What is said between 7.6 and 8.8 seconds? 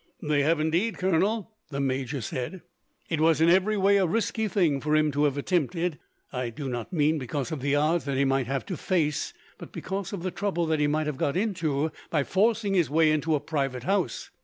the odds that he might have to